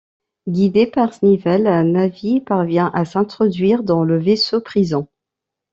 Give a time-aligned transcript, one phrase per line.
[0.49, 5.07] Guidée par Snivel, Nävis parvient à s'introduire dans le vaisseau-prison.